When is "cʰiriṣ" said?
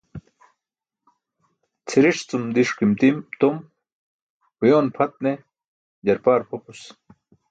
1.87-2.19